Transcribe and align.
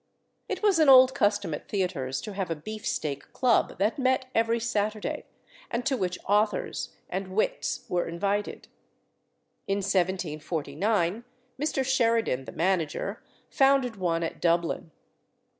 It 0.49 0.63
was 0.63 0.79
an 0.79 0.89
old 0.89 1.13
custom 1.13 1.53
at 1.53 1.69
theatres 1.69 2.21
to 2.21 2.33
have 2.33 2.49
a 2.49 2.55
Beef 2.55 2.87
steak 2.87 3.31
Club 3.33 3.77
that 3.77 3.99
met 3.99 4.31
every 4.33 4.59
Saturday, 4.59 5.27
and 5.69 5.85
to 5.85 5.95
which 5.95 6.17
authors 6.27 6.95
and 7.07 7.35
wits 7.35 7.85
were 7.87 8.07
invited. 8.07 8.67
In 9.67 9.77
1749 9.77 11.23
Mr. 11.61 11.85
Sheridan, 11.85 12.45
the 12.45 12.51
manager, 12.51 13.21
founded 13.51 13.95
one 13.97 14.23
at 14.23 14.41
Dublin. 14.41 14.89